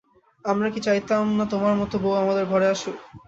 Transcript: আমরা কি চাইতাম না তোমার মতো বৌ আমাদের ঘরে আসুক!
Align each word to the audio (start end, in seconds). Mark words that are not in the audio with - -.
আমরা 0.45 0.67
কি 0.73 0.79
চাইতাম 0.87 1.25
না 1.37 1.45
তোমার 1.51 1.73
মতো 1.81 1.95
বৌ 2.03 2.11
আমাদের 2.23 2.45
ঘরে 2.51 2.67
আসুক! 2.73 2.95